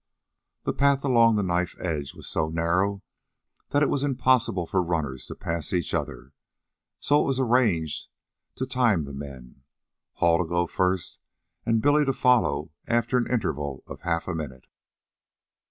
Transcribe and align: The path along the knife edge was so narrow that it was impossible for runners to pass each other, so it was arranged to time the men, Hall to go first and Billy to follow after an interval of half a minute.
The 0.63 0.73
path 0.73 1.05
along 1.05 1.35
the 1.35 1.43
knife 1.43 1.75
edge 1.79 2.15
was 2.15 2.27
so 2.27 2.49
narrow 2.49 3.03
that 3.69 3.83
it 3.83 3.89
was 3.91 4.01
impossible 4.01 4.65
for 4.65 4.81
runners 4.81 5.27
to 5.27 5.35
pass 5.35 5.71
each 5.71 5.93
other, 5.93 6.33
so 6.99 7.21
it 7.23 7.27
was 7.27 7.39
arranged 7.39 8.07
to 8.55 8.65
time 8.65 9.05
the 9.05 9.13
men, 9.13 9.61
Hall 10.13 10.39
to 10.39 10.49
go 10.49 10.65
first 10.65 11.19
and 11.67 11.83
Billy 11.83 12.03
to 12.03 12.13
follow 12.13 12.71
after 12.87 13.15
an 13.19 13.29
interval 13.31 13.83
of 13.85 14.01
half 14.01 14.27
a 14.27 14.33
minute. 14.33 14.65